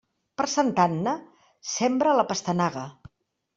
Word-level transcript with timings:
Per 0.41 0.45
Santa 0.53 0.85
Anna, 0.89 1.13
sembra 1.73 2.17
la 2.23 2.27
pastanaga. 2.35 2.89